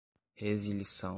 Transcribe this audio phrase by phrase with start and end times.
[0.35, 1.09] resilição